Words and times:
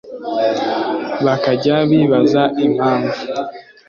bakajya 1.25 1.75
bibaza 1.89 2.41
impamvu 2.65 3.17